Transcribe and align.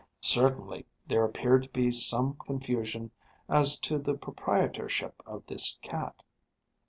Certainly 0.23 0.87
there 1.05 1.23
appeared 1.23 1.61
to 1.61 1.69
be 1.69 1.91
some 1.91 2.33
confusion 2.43 3.11
as 3.47 3.77
to 3.81 3.99
the 3.99 4.15
proprietorship 4.17 5.21
of 5.27 5.45
this 5.45 5.77
cat. 5.83 6.23